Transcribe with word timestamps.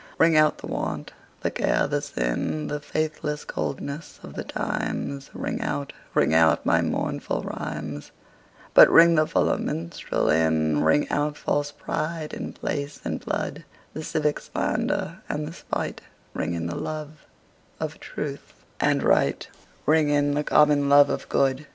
Ring 0.17 0.35
out 0.35 0.57
the 0.57 0.65
want, 0.65 1.13
the 1.41 1.51
care 1.51 1.85
the 1.85 2.01
sin, 2.01 2.69
The 2.69 2.79
faithless 2.79 3.45
coldness 3.45 4.19
of 4.23 4.33
the 4.33 4.43
times; 4.43 5.29
Ring 5.31 5.61
out, 5.61 5.93
ring 6.15 6.33
out 6.33 6.65
my 6.65 6.81
mournful 6.81 7.43
rhymes, 7.43 8.09
But 8.73 8.89
ring 8.89 9.13
the 9.13 9.27
fuller 9.27 9.59
minstrel 9.59 10.27
in. 10.27 10.83
Ring 10.83 11.07
out 11.11 11.37
false 11.37 11.71
pride 11.71 12.33
in 12.33 12.51
place 12.53 12.99
and 13.05 13.23
blood, 13.23 13.63
The 13.93 14.01
civic 14.03 14.39
slander 14.39 15.21
and 15.29 15.47
the 15.47 15.53
spite; 15.53 16.01
Ring 16.33 16.55
in 16.55 16.65
the 16.65 16.75
love 16.75 17.27
of 17.79 17.99
truth 17.99 18.63
and 18.79 19.03
right, 19.03 19.47
Ring 19.85 20.09
in 20.09 20.33
the 20.33 20.43
common 20.43 20.89
love 20.89 21.11
of 21.11 21.29
good. 21.29 21.67